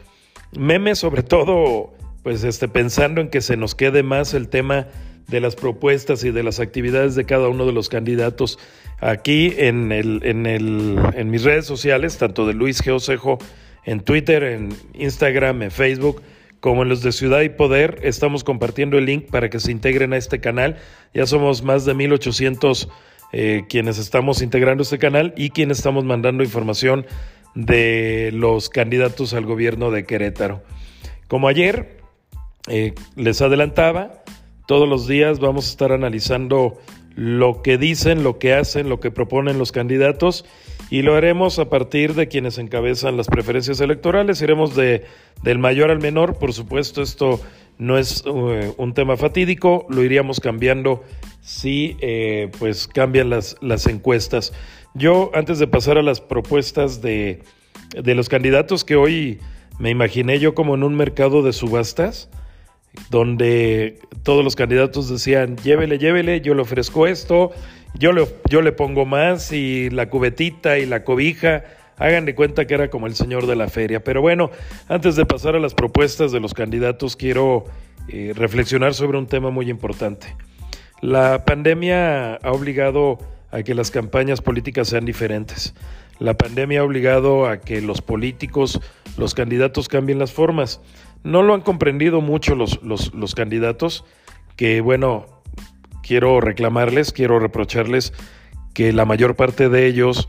[0.52, 4.86] Memes sobre todo, pues este, pensando en que se nos quede más el tema
[5.28, 8.58] de las propuestas y de las actividades de cada uno de los candidatos
[9.00, 13.38] aquí en, el, en, el, en mis redes sociales, tanto de Luis Geosejo
[13.84, 16.22] en Twitter, en Instagram, en Facebook
[16.60, 20.12] como en los de Ciudad y Poder, estamos compartiendo el link para que se integren
[20.12, 20.76] a este canal.
[21.14, 22.88] Ya somos más de 1800
[23.32, 27.06] eh, quienes estamos integrando este canal y quienes estamos mandando información
[27.54, 30.62] de los candidatos al gobierno de Querétaro.
[31.28, 31.98] Como ayer
[32.68, 34.22] eh, les adelantaba,
[34.66, 36.78] todos los días vamos a estar analizando
[37.14, 40.44] lo que dicen, lo que hacen, lo que proponen los candidatos
[40.90, 44.40] y lo haremos a partir de quienes encabezan las preferencias electorales.
[44.40, 45.04] Iremos de,
[45.42, 47.40] del mayor al menor, por supuesto, esto
[47.78, 51.04] no es eh, un tema fatídico, lo iríamos cambiando
[51.42, 54.52] si eh, pues cambian las, las encuestas.
[54.94, 57.42] Yo, antes de pasar a las propuestas de,
[57.90, 59.40] de los candidatos que hoy
[59.78, 62.30] me imaginé yo como en un mercado de subastas,
[63.10, 67.50] donde todos los candidatos decían, llévele, llévele, yo le ofrezco esto,
[67.98, 71.64] yo le, yo le pongo más y la cubetita y la cobija,
[71.98, 74.02] hagan de cuenta que era como el señor de la feria.
[74.02, 74.50] Pero bueno,
[74.88, 77.64] antes de pasar a las propuestas de los candidatos, quiero
[78.08, 80.36] eh, reflexionar sobre un tema muy importante.
[81.00, 83.18] La pandemia ha obligado
[83.50, 85.74] a que las campañas políticas sean diferentes.
[86.18, 88.80] La pandemia ha obligado a que los políticos,
[89.18, 90.80] los candidatos cambien las formas.
[91.24, 94.04] No lo han comprendido mucho los, los, candidatos,
[94.56, 95.26] que bueno,
[96.06, 98.12] quiero reclamarles, quiero reprocharles
[98.74, 100.28] que la mayor parte de ellos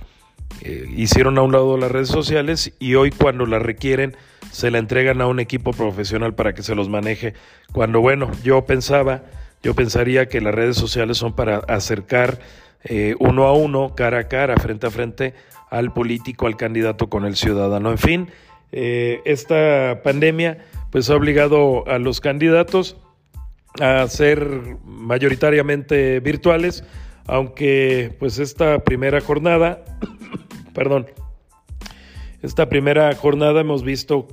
[0.62, 4.16] eh, hicieron a un lado las redes sociales y hoy cuando las requieren
[4.52, 7.34] se la entregan a un equipo profesional para que se los maneje.
[7.74, 9.24] Cuando bueno, yo pensaba,
[9.62, 12.40] yo pensaría que las redes sociales son para acercar
[12.84, 15.34] eh, uno a uno, cara a cara, frente a frente
[15.70, 17.92] al político, al candidato con el ciudadano.
[17.92, 18.30] En fin,
[18.72, 20.60] eh, esta pandemia
[20.92, 22.98] pues ha obligado a los candidatos
[23.80, 26.84] a ser mayoritariamente virtuales,
[27.26, 29.84] aunque pues esta primera jornada,
[30.74, 31.08] perdón,
[32.42, 34.28] esta primera jornada hemos visto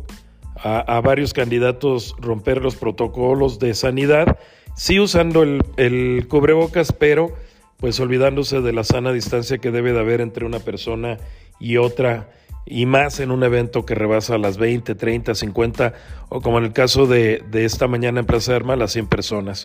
[0.57, 4.39] a, varios candidatos romper los protocolos de sanidad,
[4.77, 7.35] sí usando el, el cubrebocas, pero
[7.79, 11.19] pues olvidándose de la sana distancia que debe de haber entre una persona
[11.61, 12.31] y otra
[12.66, 15.94] y más en un evento que rebasa las 20, 30, 50
[16.29, 19.64] o como en el caso de, esta mañana en Plaza de las 100 personas.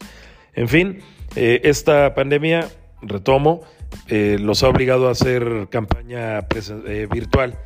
[0.53, 0.99] En fin,
[1.35, 2.69] eh, esta pandemia,
[3.01, 3.61] retomo,
[4.07, 7.57] eh, los ha obligado a hacer campaña eh, virtual,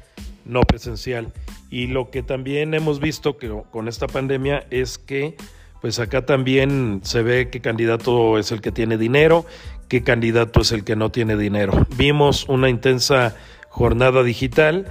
[0.45, 1.33] no presencial.
[1.69, 5.35] Y lo que también hemos visto que con esta pandemia es que
[5.81, 9.45] pues acá también se ve qué candidato es el que tiene dinero,
[9.89, 11.85] qué candidato es el que no tiene dinero.
[11.97, 13.35] Vimos una intensa
[13.67, 14.85] jornada digital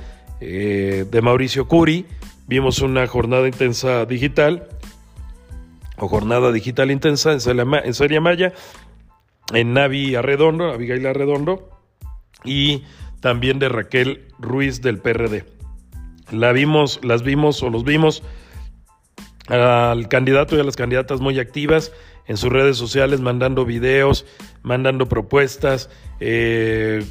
[0.44, 2.04] eh, de Mauricio Curi.
[2.48, 4.68] Vimos una jornada intensa digital
[5.96, 7.40] o jornada digital intensa en
[7.94, 8.52] Seria Maya,
[9.54, 11.70] en Navi Arredondo, Abigail Arredondo
[12.44, 12.82] y
[13.20, 15.44] también de Raquel Ruiz del PRD.
[16.32, 18.24] La vimos, las vimos o los vimos
[19.46, 21.92] al candidato y a las candidatas muy activas
[22.26, 24.26] en sus redes sociales, mandando videos,
[24.62, 27.04] mandando propuestas, eh,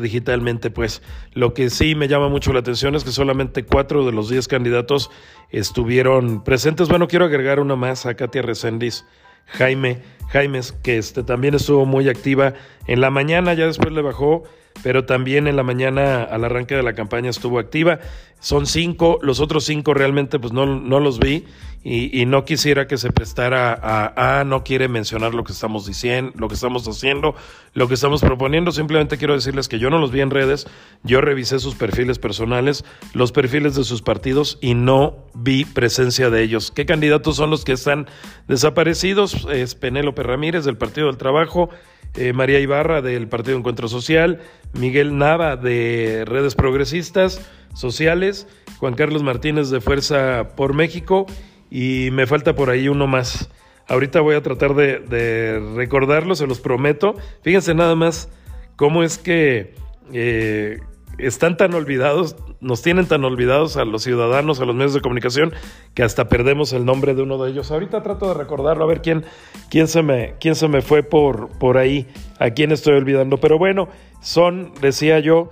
[0.00, 0.70] digitalmente.
[0.70, 1.02] Pues
[1.34, 4.48] lo que sí me llama mucho la atención es que solamente cuatro de los diez
[4.48, 5.10] candidatos
[5.50, 6.88] estuvieron presentes.
[6.88, 9.04] Bueno, quiero agregar una más a Katia Resendiz.
[9.46, 12.54] Jaime, Jaime, que este, también estuvo muy activa
[12.86, 14.44] en la mañana, ya después le bajó
[14.82, 18.00] pero también en la mañana al arranque de la campaña estuvo activa.
[18.40, 21.44] Son cinco, los otros cinco realmente pues no, no los vi
[21.84, 26.32] y, no quisiera que se prestara a, a, no quiere mencionar lo que estamos diciendo,
[26.36, 27.34] lo que estamos haciendo,
[27.74, 28.70] lo que estamos proponiendo.
[28.70, 30.68] Simplemente quiero decirles que yo no los vi en redes,
[31.02, 36.42] yo revisé sus perfiles personales, los perfiles de sus partidos y no vi presencia de
[36.42, 36.70] ellos.
[36.70, 38.06] ¿Qué candidatos son los que están
[38.46, 39.48] desaparecidos?
[39.50, 41.68] Es Penélope Ramírez del Partido del Trabajo.
[42.14, 44.40] Eh, María Ibarra del Partido Encuentro Social,
[44.74, 47.40] Miguel Nava de Redes Progresistas
[47.72, 48.46] Sociales,
[48.78, 51.24] Juan Carlos Martínez de Fuerza por México
[51.74, 53.48] y me falta por ahí uno más.
[53.88, 57.14] Ahorita voy a tratar de, recordarlo, se los prometo.
[57.40, 58.28] Fíjense nada más
[58.76, 59.74] cómo es que
[60.12, 60.80] eh,
[61.16, 65.54] están tan olvidados, nos tienen tan olvidados a los ciudadanos, a los medios de comunicación,
[65.94, 67.70] que hasta perdemos el nombre de uno de ellos.
[67.70, 69.24] Ahorita trato de recordarlo, a ver quién,
[69.70, 72.06] quién, se, me, quién se me fue por, por ahí,
[72.38, 73.38] a quién estoy olvidando.
[73.38, 73.88] Pero bueno,
[74.20, 75.48] son, decía yo,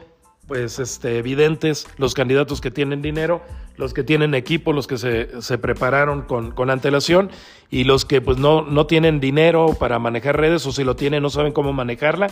[0.51, 3.41] pues este, evidentes los candidatos que tienen dinero,
[3.81, 7.31] los que tienen equipo, los que se, se prepararon con, con, antelación
[7.71, 11.23] y los que pues no, no tienen dinero para manejar redes o si lo tienen
[11.23, 12.29] no saben cómo manejarla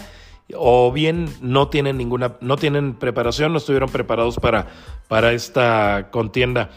[0.55, 4.67] o bien no tienen ninguna, no tienen preparación, no estuvieron preparados para,
[5.09, 6.71] para esta contienda.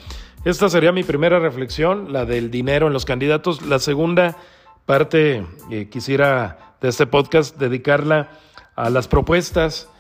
[0.46, 3.62] Esta sería mi primera reflexión, la del dinero en los candidatos.
[3.62, 4.38] La segunda
[4.86, 5.46] parte
[5.90, 8.30] quisiera de este podcast dedicarla
[8.76, 9.91] a las propuestas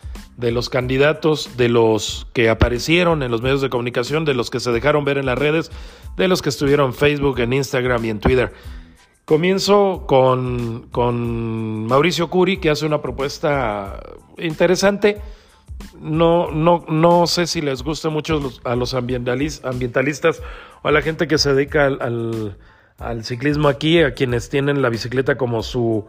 [0.41, 4.60] de los candidatos, de los que aparecieron en los medios de comunicación, de los que
[4.60, 5.71] se dejaron ver en las redes,
[6.17, 8.51] de los que estuvieron en Facebook, en Instagram y en Twitter.
[9.23, 14.01] Comienzo con, con, Mauricio Curi, que hace una propuesta
[14.39, 15.21] interesante.
[15.99, 20.41] No, no, no sé si les gusta mucho a los ambientalistas
[20.82, 22.58] o a la gente que se dedica al,
[22.97, 26.06] al, ciclismo aquí, a quienes tienen la bicicleta como su,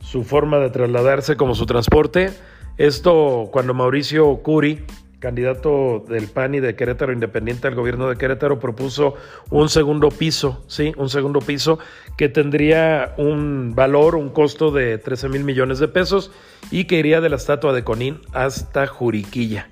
[0.00, 2.32] su forma de trasladarse, como su transporte.
[2.76, 4.84] Esto cuando Mauricio Curi
[5.24, 9.14] candidato del PAN y de Querétaro Independiente al gobierno de Querétaro, propuso
[9.48, 11.78] un segundo piso, sí, un segundo piso
[12.18, 16.30] que tendría un valor, un costo de 13 mil millones de pesos
[16.70, 19.70] y que iría de la estatua de Conín hasta Juriquilla.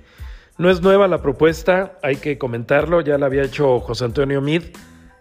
[0.57, 4.63] No es nueva la propuesta, hay que comentarlo, ya la había hecho José Antonio Mid,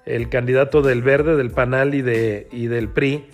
[0.06, 3.26] el candidato del Verde, del PANAL y, de, y del PRI,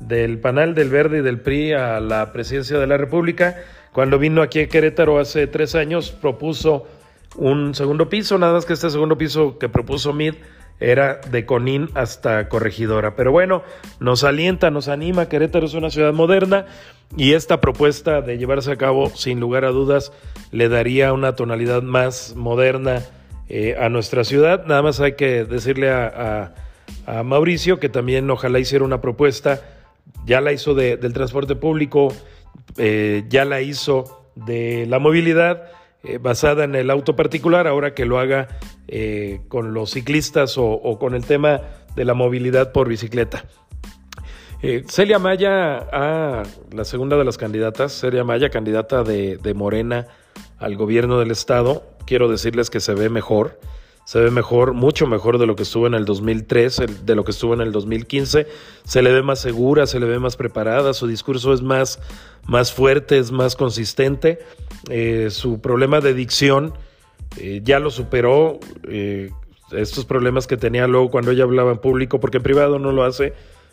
[0.00, 3.56] del PANAL, del Verde y del PRI a la presidencia de la República
[3.96, 6.84] cuando vino aquí a Querétaro hace tres años, propuso
[7.34, 10.34] un segundo piso, nada más que este segundo piso que propuso MID
[10.78, 13.16] era de Conín hasta Corregidora.
[13.16, 13.62] Pero bueno,
[13.98, 16.66] nos alienta, nos anima, Querétaro es una ciudad moderna
[17.16, 20.12] y esta propuesta de llevarse a cabo, sin lugar a dudas,
[20.52, 23.02] le daría una tonalidad más moderna
[23.48, 24.66] eh, a nuestra ciudad.
[24.66, 26.52] Nada más hay que decirle a,
[27.24, 29.62] Mauricio que también ojalá hiciera una propuesta,
[30.26, 32.12] ya la hizo del transporte público
[32.76, 35.70] eh, ya la hizo de la movilidad
[36.02, 38.48] eh, basada en el auto particular, ahora que lo haga
[38.88, 41.62] eh, con los ciclistas o, con el tema
[41.94, 43.44] de la movilidad por bicicleta.
[44.88, 50.08] Celia Maya, ah, la segunda de las candidatas, Celia Maya, candidata de Morena
[50.58, 53.60] al gobierno del estado, quiero decirles que se ve mejor
[54.06, 57.32] se ve mejor, mucho mejor de lo que estuvo en el 2003, de lo que
[57.32, 58.46] estuvo en el 2015.
[58.84, 61.98] Se le ve más segura, se le ve más preparada, su discurso es más,
[62.46, 64.38] más fuerte, es más consistente.
[64.90, 66.72] Eh, su problema de dicción
[67.36, 68.60] eh, ya lo superó.
[68.88, 69.32] Eh,
[69.72, 73.02] estos problemas que tenía luego cuando ella hablaba en público, porque en privado no lo
[73.02, 73.32] hace,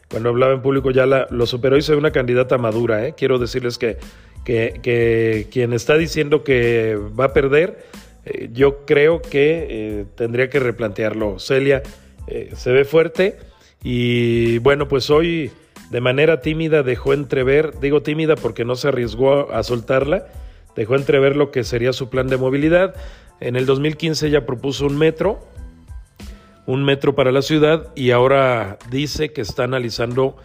[0.10, 3.12] cuando hablaba en público ya la, lo superó y se ve una candidata madura.
[3.12, 4.00] Quiero decirles que,
[4.44, 7.86] que, que quien está diciendo que va a perder,
[8.26, 11.40] eh, yo creo que eh, tendría que replantearlo.
[11.40, 11.84] Celia
[12.28, 13.38] eh, se ve fuerte
[13.84, 15.52] y bueno, pues hoy
[15.90, 20.28] de manera tímida dejó entrever, digo tímida porque no se arriesgó a soltarla,
[20.76, 22.96] dejó entrever lo que sería su plan de movilidad.
[23.40, 25.46] En el 2015 ella propuso un metro,
[26.66, 30.38] un metro para la ciudad y ahora dice que está analizando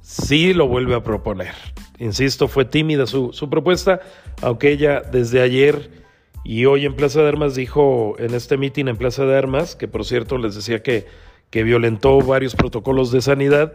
[0.00, 1.52] si lo vuelve a proponer.
[1.98, 4.00] Insisto, fue tímida su, su propuesta,
[4.40, 6.07] aunque ella desde ayer
[6.44, 9.88] y hoy en Plaza de Armas dijo, en este mitin en Plaza de Armas, que
[9.88, 11.06] por cierto les decía que,
[11.50, 13.74] que violentó varios protocolos de sanidad,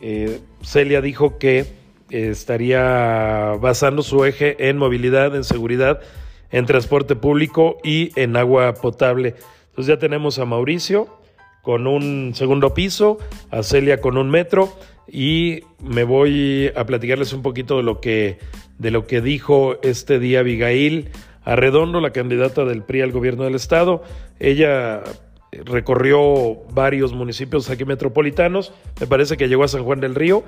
[0.00, 1.66] eh, Celia dijo que eh,
[2.10, 6.00] estaría basando su eje en movilidad, en seguridad,
[6.50, 9.34] en transporte público y en agua potable.
[9.70, 11.08] Entonces ya tenemos a Mauricio
[11.62, 13.18] con un segundo piso,
[13.50, 14.76] a Celia con un metro
[15.10, 18.38] y me voy a platicarles un poquito de lo que,
[18.78, 21.10] de lo que dijo este día Abigail
[21.44, 24.02] Arredondo, la candidata del PRI al gobierno del estado.
[24.40, 25.02] Ella
[25.64, 28.72] recorrió varios municipios aquí metropolitanos.
[29.00, 30.44] Me parece que llegó a San Juan del Río.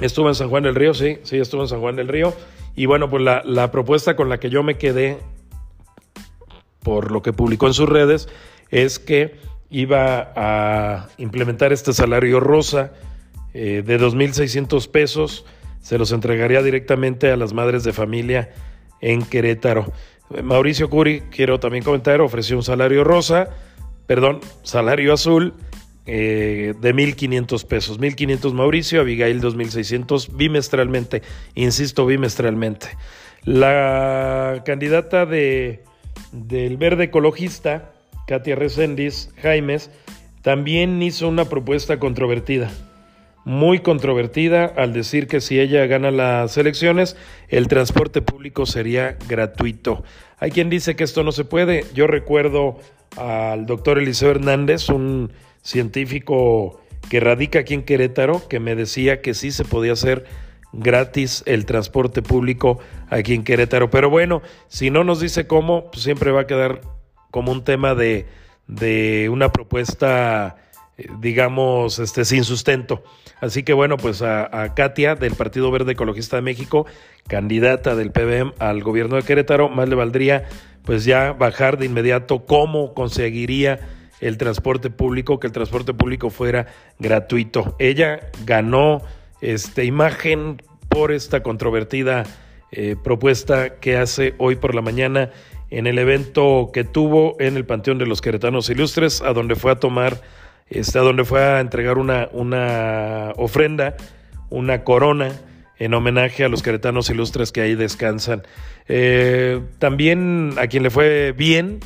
[0.00, 2.32] Estuvo en San Juan del Río, sí, sí, estuvo en San Juan del Río.
[2.74, 5.18] Y bueno, pues la, la propuesta con la que yo me quedé,
[6.82, 8.28] por lo que publicó en sus redes,
[8.70, 9.34] es que
[9.68, 12.92] iba a implementar este salario rosa
[13.52, 15.44] eh, de 2.600 pesos.
[15.80, 18.50] Se los entregaría directamente a las madres de familia
[19.00, 19.92] en Querétaro.
[20.42, 23.48] Mauricio Curi, quiero también comentar, ofreció un salario rosa,
[24.06, 25.54] perdón, salario azul
[26.06, 28.00] eh, de 1.500 pesos.
[28.00, 31.22] 1.500 Mauricio, Abigail 2.600 bimestralmente,
[31.54, 32.88] insisto, bimestralmente.
[33.44, 35.82] La candidata de,
[36.32, 37.92] del verde ecologista,
[38.26, 39.90] Katia Reséndiz Jaimes,
[40.42, 42.70] también hizo una propuesta controvertida
[43.44, 47.16] muy controvertida al decir que si ella gana las elecciones,
[47.48, 50.04] el transporte público sería gratuito.
[50.38, 51.86] Hay quien dice que esto no se puede.
[51.94, 52.78] Yo recuerdo
[53.16, 59.34] al doctor Eliseo Hernández, un científico que radica aquí en Querétaro, que me decía que
[59.34, 60.24] sí se podía hacer
[60.72, 63.90] gratis el transporte público aquí en Querétaro.
[63.90, 66.82] Pero bueno, si no nos dice cómo, pues siempre va a quedar
[67.30, 68.26] como un tema de,
[68.66, 70.56] de una propuesta
[71.18, 73.02] digamos, este, sin sustento.
[73.40, 76.86] Así que bueno, pues a, Katia del Partido Verde Ecologista de México,
[77.26, 80.44] candidata del PBM al gobierno de Querétaro, más le valdría
[80.84, 83.80] pues ya bajar de inmediato cómo conseguiría
[84.20, 86.66] el transporte público, que el transporte público fuera
[86.98, 87.76] gratuito.
[87.78, 89.02] Ella ganó
[89.40, 92.24] esta imagen por esta controvertida
[92.72, 95.30] eh, propuesta que hace hoy por la mañana
[95.70, 99.72] en el evento que tuvo en el Panteón de los Queretanos Ilustres, a donde fue
[99.72, 100.20] a tomar
[100.70, 103.96] este, donde fue a entregar una, una ofrenda,
[104.48, 105.32] una corona
[105.80, 108.42] en homenaje a los queretanos ilustres que ahí descansan.
[108.86, 111.80] Eh, también a quien le fue bien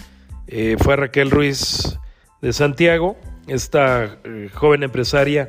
[0.48, 1.98] eh, fue a Raquel Ruiz
[2.42, 3.16] de Santiago,
[3.46, 5.48] esta eh, joven empresaria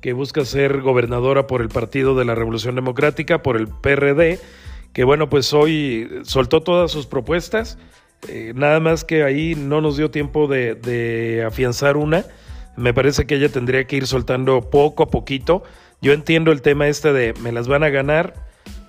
[0.00, 4.38] que busca ser gobernadora por el Partido de la Revolución Democrática, por el PRD,
[4.92, 7.78] que bueno, pues hoy soltó todas sus propuestas,
[8.54, 12.24] nada más que ahí no nos dio tiempo de afianzar una,
[12.76, 15.62] me parece que ella tendría que ir soltando poco a poquito,
[16.00, 18.34] yo entiendo el tema este de me las van a ganar,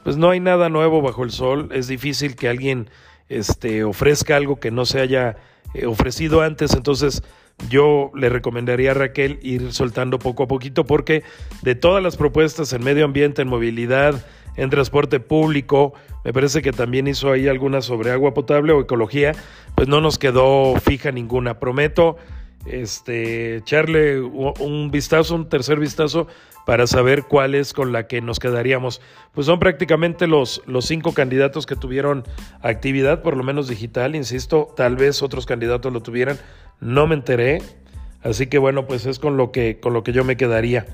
[0.03, 2.89] pues no hay nada nuevo bajo el sol, es difícil que alguien
[3.29, 5.38] este, ofrezca algo que no se haya
[5.73, 7.23] eh, ofrecido antes, entonces
[7.69, 11.23] yo le recomendaría a Raquel ir soltando poco a poquito porque
[11.63, 14.23] de todas las propuestas en medio ambiente, en movilidad,
[14.57, 19.33] en transporte público, me parece que también hizo ahí algunas sobre agua potable o ecología,
[19.75, 21.59] pues no nos quedó fija ninguna.
[21.59, 22.17] Prometo
[22.65, 26.27] este, echarle un vistazo, un tercer vistazo
[26.65, 29.01] para saber cuál es con la que nos quedaríamos.
[29.33, 32.25] Pues son prácticamente los, los cinco candidatos que tuvieron
[32.61, 36.37] actividad, por lo menos digital, insisto, tal vez otros candidatos lo tuvieran,
[36.81, 37.61] no me enteré,
[38.21, 40.85] así que bueno, pues es con lo que, con lo que yo me quedaría.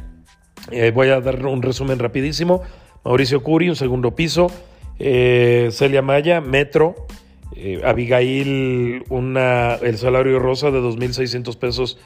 [0.71, 2.61] Eh, voy a dar un resumen rapidísimo.
[3.03, 4.51] Mauricio Curi, un segundo piso.
[4.99, 7.07] Eh, Celia Maya, Metro.
[7.55, 11.97] Eh, Abigail, una, el salario rosa de 2.600 pesos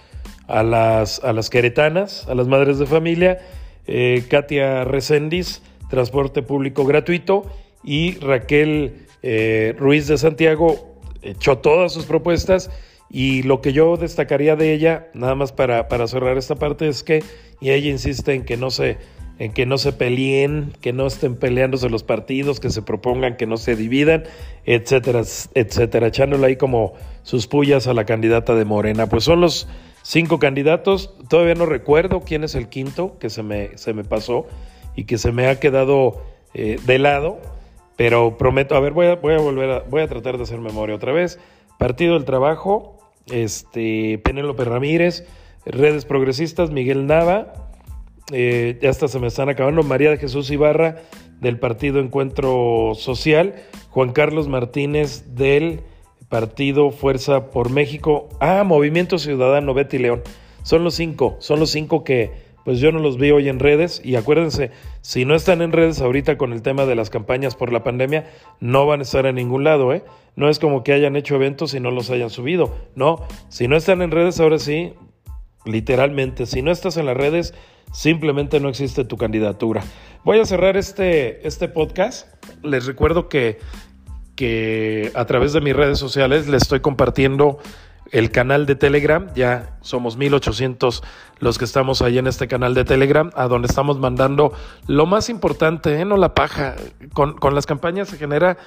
[0.48, 3.40] a las, a las queretanas, a las madres de familia.
[3.86, 7.44] Eh, Katia Recendis, transporte público gratuito.
[7.84, 12.70] Y Raquel eh, Ruiz de Santiago echó todas sus propuestas.
[13.10, 17.04] Y lo que yo destacaría de ella, nada más para, para cerrar esta parte, es
[17.04, 17.24] que,
[17.62, 18.98] y ella insiste en que no se
[19.40, 23.46] en que no se peleen, que no estén peleándose los partidos, que se propongan, que
[23.46, 24.24] no se dividan,
[24.66, 25.22] etcétera,
[25.54, 29.08] etcétera, echándole ahí como sus pullas a la candidata de Morena.
[29.08, 29.68] Pues son los
[30.02, 34.48] cinco candidatos, todavía no recuerdo quién es el quinto que se me, se me pasó
[34.96, 36.24] y que se me ha quedado
[36.54, 37.40] eh, de lado,
[37.96, 40.60] pero prometo, a ver, voy a, voy a volver a, voy a tratar de hacer
[40.60, 41.40] memoria otra vez.
[41.78, 42.98] Partido del Trabajo,
[43.32, 45.28] este, Penélope Ramírez,
[45.66, 47.67] Redes Progresistas, Miguel Nava,
[48.32, 50.98] eh, ya hasta se me están acabando, María de Jesús Ibarra
[51.40, 53.56] del Partido Encuentro Social,
[53.90, 55.82] Juan Carlos Martínez del
[56.30, 60.24] Partido Fuerza por México, ah, Movimiento Ciudadano, Betty León.
[60.64, 64.02] Son los cinco, son los cinco que pues yo no los vi hoy en redes.
[64.04, 67.72] Y acuérdense, si no están en redes ahorita con el tema de las campañas por
[67.72, 68.26] la pandemia,
[68.60, 70.04] no van a estar en ningún lado, ¿eh?
[70.36, 73.78] No es como que hayan hecho eventos y no los hayan subido, no, si no
[73.78, 74.94] están en redes ahora sí,
[75.66, 77.54] literalmente, si no estás en las redes,
[77.92, 79.84] simplemente no existe tu candidatura.
[80.24, 82.28] Voy a cerrar este, este podcast.
[82.64, 83.60] Les recuerdo que,
[84.36, 87.60] que a través de mis redes sociales les estoy compartiendo
[88.12, 89.30] el canal de Telegram.
[89.36, 91.04] Ya somos 1800
[91.40, 94.54] los que estamos ahí en este canal de Telegram, a donde estamos mandando
[94.88, 96.06] lo más importante, ¿eh?
[96.06, 96.76] no la paja.
[97.14, 98.58] Con, con, las campañas se genera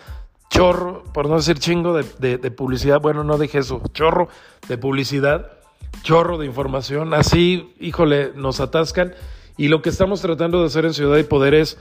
[0.51, 3.01] chorro, por no decir chingo, de, de, de publicidad.
[3.01, 4.29] Bueno, no dije eso, chorro
[4.69, 5.60] de publicidad
[6.03, 9.15] chorro de información, así, híjole, nos atascan.
[9.57, 11.79] Y lo que estamos tratando de hacer en Ciudad y Poder es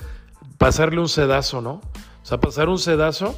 [0.57, 1.82] pasarle un sedazo, ¿no?
[2.22, 3.36] O sea, pasar un sedazo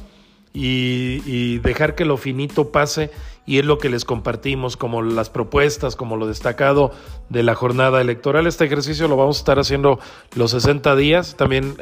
[0.52, 3.10] y, dejar que lo finito pase
[3.46, 6.92] y es lo que les compartimos como las propuestas, como lo destacado
[7.28, 8.46] de la jornada electoral.
[8.46, 9.98] Este ejercicio lo vamos a estar haciendo
[10.36, 11.76] los 60 días, también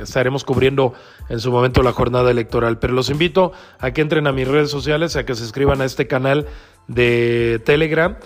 [0.00, 0.94] estaremos cubriendo
[1.28, 4.70] en su momento la jornada electoral, pero los invito a que entren a mis redes
[4.70, 6.46] sociales, a que se escriban a este canal
[6.88, 8.16] de Telegram.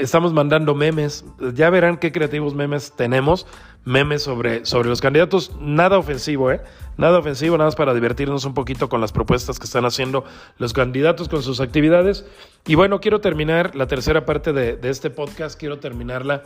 [0.00, 1.24] Estamos mandando memes.
[1.54, 3.46] Ya verán qué creativos memes tenemos.
[3.84, 5.52] Memes sobre, sobre los candidatos.
[5.60, 6.60] Nada ofensivo, ¿eh?
[6.96, 10.24] Nada ofensivo, nada más para divertirnos un poquito con las propuestas que están haciendo
[10.58, 12.26] los candidatos con sus actividades.
[12.66, 15.58] Y bueno, quiero terminar la tercera parte de, este podcast.
[15.58, 16.42] Quiero terminarla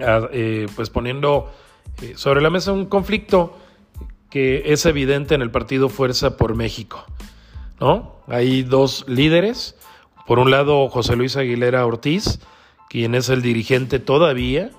[0.00, 1.52] ah, eh, pues poniendo
[2.02, 3.56] eh, sobre la mesa un conflicto
[4.30, 7.04] que es evidente en el partido Fuerza por México.
[7.80, 8.16] ¿No?
[8.26, 9.77] Hay dos líderes
[10.28, 12.38] por un lado, José Luis Aguilera Ortiz,
[12.90, 14.70] quien es el dirigente todavía,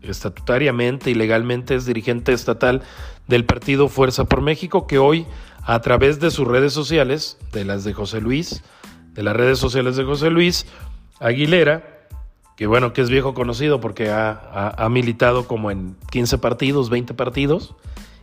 [0.00, 2.80] estatutariamente y legalmente es dirigente estatal
[3.28, 5.26] del partido Fuerza por México, que hoy,
[5.62, 8.64] a través de sus redes sociales, de las de José Luis,
[9.12, 10.66] de las redes sociales de José Luis
[11.20, 12.08] Aguilera,
[12.56, 17.74] que bueno, que es viejo conocido porque ha, militado como en 15 partidos, 20 partidos,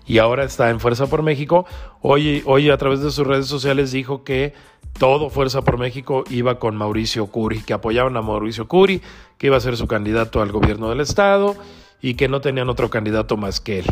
[0.05, 1.65] y ahora está en Fuerza por México,
[2.01, 4.53] hoy, hoy a través de sus redes sociales dijo que
[4.99, 9.01] todo Fuerza por México iba con Mauricio Curi, que apoyaban a Mauricio Curi,
[9.37, 11.55] que iba a ser su candidato al gobierno del estado
[12.01, 13.85] y que no tenían otro candidato más que él.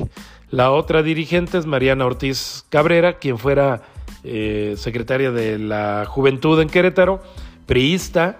[0.49, 3.83] La otra dirigente es Mariana Ortiz Cabrera, quien fuera
[4.23, 7.21] eh, secretaria de la Juventud en Querétaro,
[7.65, 8.37] priista,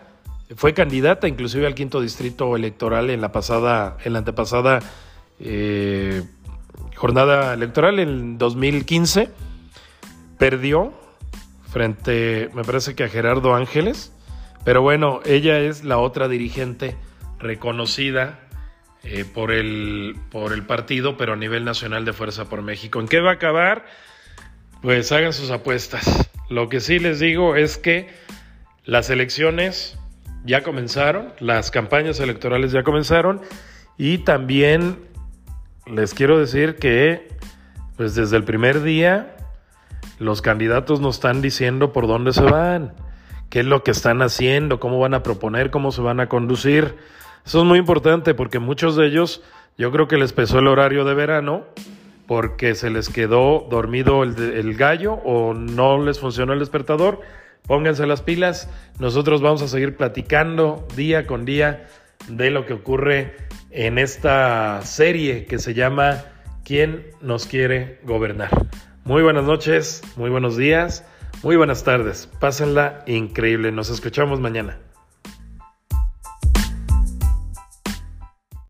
[0.56, 4.80] fue candidata inclusive al quinto distrito electoral en la pasada, en la antepasada
[5.40, 6.24] eh,
[7.02, 9.30] jornada electoral en 2015,
[10.38, 10.94] perdió
[11.72, 14.14] frente, me parece que a Gerardo Ángeles,
[14.64, 16.96] pero bueno, ella es la otra dirigente
[17.40, 18.40] reconocida
[19.04, 23.00] eh, por, el, por el partido, pero a nivel nacional de Fuerza por México.
[23.00, 23.84] ¿En qué va a acabar?
[24.82, 26.30] pues hagan sus apuestas.
[26.50, 28.10] Lo que sí les digo es que
[28.84, 29.98] las elecciones
[30.44, 33.42] ya comenzaron, las campañas electorales ya comenzaron
[33.98, 34.98] y también
[35.86, 37.28] les quiero decir que
[37.98, 39.36] pues desde el primer día
[40.20, 42.94] los candidatos nos están diciendo por dónde se van,
[43.50, 46.96] qué es lo que están haciendo, cómo van a proponer, cómo se van a conducir.
[47.46, 49.44] Eso es muy importante porque muchos de ellos
[49.78, 51.66] yo creo que les pesó el horario de verano
[52.28, 57.22] porque se les quedó dormido el, el gallo o no les funcionó el despertador.
[57.68, 58.70] Pónganse las pilas,
[59.00, 61.88] nosotros vamos a seguir platicando día con día
[62.28, 63.36] de lo que ocurre
[63.72, 66.24] en esta serie que se llama
[66.64, 68.50] ¿Quién nos quiere gobernar?
[69.04, 71.04] Muy buenas noches, muy buenos días,
[71.44, 72.28] muy buenas tardes.
[72.40, 73.72] Pásenla increíble.
[73.72, 74.78] Nos escuchamos mañana.